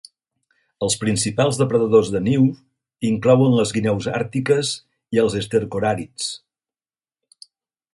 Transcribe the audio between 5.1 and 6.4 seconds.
i els estercoràrids.